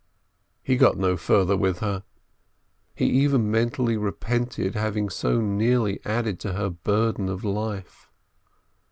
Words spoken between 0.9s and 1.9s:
no further with